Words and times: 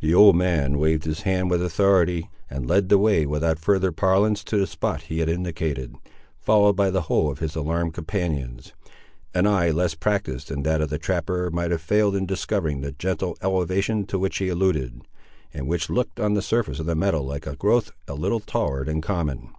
The 0.00 0.14
old 0.14 0.34
man 0.34 0.78
waved 0.78 1.04
his 1.04 1.20
hand 1.28 1.50
with 1.50 1.62
authority, 1.62 2.30
and 2.48 2.66
led 2.66 2.88
the 2.88 2.96
way 2.96 3.26
without 3.26 3.58
further 3.58 3.92
parlance 3.92 4.42
to 4.44 4.56
the 4.56 4.66
spot 4.66 5.02
he 5.02 5.18
had 5.18 5.28
indicated, 5.28 5.94
followed 6.40 6.72
by 6.72 6.90
the 6.90 7.02
whole 7.02 7.30
of 7.30 7.40
his 7.40 7.54
alarmed 7.54 7.92
companions. 7.92 8.72
An 9.34 9.46
eye 9.46 9.68
less 9.70 9.94
practised 9.94 10.48
than 10.48 10.62
that 10.62 10.80
of 10.80 10.88
the 10.88 10.96
trapper 10.96 11.50
might 11.50 11.70
have 11.70 11.82
failed 11.82 12.16
in 12.16 12.24
discovering 12.24 12.80
the 12.80 12.92
gentle 12.92 13.36
elevation 13.42 14.06
to 14.06 14.18
which 14.18 14.38
he 14.38 14.48
alluded, 14.48 15.02
and 15.52 15.68
which 15.68 15.90
looked 15.90 16.18
on 16.18 16.32
the 16.32 16.40
surface 16.40 16.78
of 16.78 16.86
the 16.86 16.94
meadow 16.96 17.22
like 17.22 17.46
a 17.46 17.54
growth 17.54 17.90
a 18.08 18.14
little 18.14 18.40
taller 18.40 18.86
than 18.86 19.02
common. 19.02 19.50